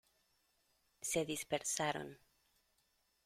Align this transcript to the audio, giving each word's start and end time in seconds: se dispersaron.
se 1.09 1.25
dispersaron. 1.25 2.17